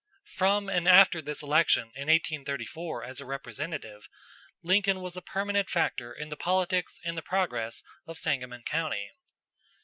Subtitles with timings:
[0.35, 4.09] From and after this election in 1834 as a representative,
[4.63, 9.11] Lincoln was a permanent factor in the politics and the progress of Sangamon County.